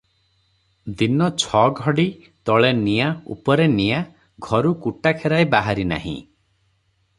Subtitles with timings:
[1.01, 2.05] ଦିନ ଛ ଘଡ଼ି,
[2.51, 4.01] ତଳେ ନିଆଁ, ଉପରେ ନିଆଁ,
[4.49, 6.19] ଘରୁ କୁଟାକେରାଏ ବାହାରି ନାହିଁ।